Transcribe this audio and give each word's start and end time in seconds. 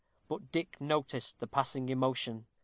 But 0.27 0.51
Dick 0.51 0.77
noticed 0.81 1.37
the 1.37 1.45
passing 1.45 1.87
emotion. 1.89 2.47